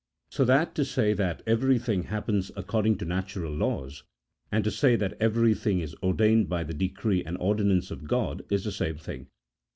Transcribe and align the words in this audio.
45 0.31 0.35
So 0.35 0.45
that 0.45 0.73
to 0.73 0.83
say 0.83 1.13
that 1.13 1.43
every 1.45 1.77
tiling 1.77 2.05
happens 2.07 2.49
according 2.55 2.97
to 2.97 3.05
natural 3.05 3.53
laws, 3.53 4.01
and 4.51 4.63
to 4.63 4.71
say 4.71 4.95
that 4.95 5.13
everything 5.21 5.79
is 5.79 5.93
ordained 6.01 6.49
by 6.49 6.63
the 6.63 6.73
decree 6.73 7.23
and 7.23 7.37
ordinance 7.39 7.91
of 7.91 8.07
God, 8.07 8.43
is 8.49 8.63
the 8.63 8.71
same 8.71 8.97
thing. 8.97 9.27